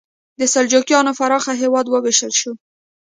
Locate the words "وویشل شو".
1.89-2.51